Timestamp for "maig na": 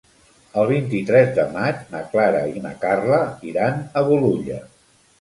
1.59-2.03